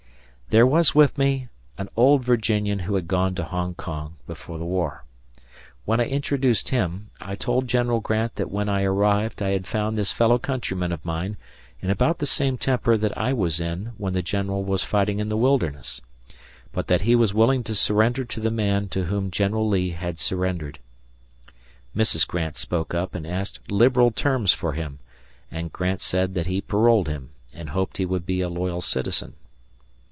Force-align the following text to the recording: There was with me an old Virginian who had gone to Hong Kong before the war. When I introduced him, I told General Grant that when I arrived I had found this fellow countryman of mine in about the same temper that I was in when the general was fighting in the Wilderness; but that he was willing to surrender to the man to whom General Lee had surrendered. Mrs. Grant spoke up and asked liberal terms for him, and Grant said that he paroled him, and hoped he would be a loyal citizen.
There 0.49 0.67
was 0.67 0.93
with 0.93 1.17
me 1.17 1.47
an 1.77 1.87
old 1.95 2.25
Virginian 2.25 2.79
who 2.79 2.95
had 2.95 3.07
gone 3.07 3.35
to 3.35 3.43
Hong 3.45 3.73
Kong 3.73 4.15
before 4.27 4.57
the 4.59 4.65
war. 4.65 5.05
When 5.85 6.01
I 6.01 6.05
introduced 6.07 6.67
him, 6.67 7.07
I 7.21 7.35
told 7.35 7.69
General 7.69 8.01
Grant 8.01 8.35
that 8.35 8.51
when 8.51 8.67
I 8.67 8.83
arrived 8.83 9.41
I 9.41 9.51
had 9.51 9.65
found 9.65 9.97
this 9.97 10.11
fellow 10.11 10.37
countryman 10.37 10.91
of 10.91 11.05
mine 11.05 11.37
in 11.81 11.89
about 11.89 12.19
the 12.19 12.25
same 12.25 12.57
temper 12.57 12.97
that 12.97 13.17
I 13.17 13.31
was 13.31 13.61
in 13.61 13.93
when 13.97 14.11
the 14.11 14.21
general 14.21 14.65
was 14.65 14.83
fighting 14.83 15.19
in 15.19 15.29
the 15.29 15.37
Wilderness; 15.37 16.01
but 16.73 16.87
that 16.87 17.03
he 17.07 17.15
was 17.15 17.33
willing 17.33 17.63
to 17.63 17.73
surrender 17.73 18.25
to 18.25 18.41
the 18.41 18.51
man 18.51 18.89
to 18.89 19.05
whom 19.05 19.31
General 19.31 19.69
Lee 19.69 19.91
had 19.91 20.19
surrendered. 20.19 20.79
Mrs. 21.95 22.27
Grant 22.27 22.57
spoke 22.57 22.93
up 22.93 23.15
and 23.15 23.25
asked 23.25 23.61
liberal 23.71 24.11
terms 24.11 24.51
for 24.51 24.73
him, 24.73 24.99
and 25.49 25.71
Grant 25.71 26.01
said 26.01 26.33
that 26.33 26.47
he 26.47 26.59
paroled 26.59 27.07
him, 27.07 27.29
and 27.53 27.69
hoped 27.69 27.95
he 27.95 28.05
would 28.05 28.25
be 28.25 28.41
a 28.41 28.49
loyal 28.49 28.81
citizen. 28.81 29.35